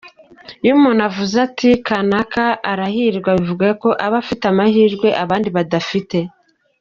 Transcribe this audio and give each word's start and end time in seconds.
Iyo 0.63 0.73
umuntu 0.79 1.01
avuze 1.09 1.35
ati 1.47 1.69
kanaka 1.87 2.43
arahirwa 2.71 3.29
bivuga 3.39 3.67
ko 3.81 3.89
aba 4.05 4.17
afite 4.23 4.43
amahirwe 4.51 5.07
abandi 5.23 5.49
badafite. 5.57 6.17